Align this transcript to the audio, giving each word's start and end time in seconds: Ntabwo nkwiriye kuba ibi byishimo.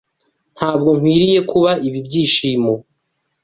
Ntabwo 0.55 0.89
nkwiriye 0.97 1.39
kuba 1.51 1.71
ibi 1.87 1.99
byishimo. 2.07 2.73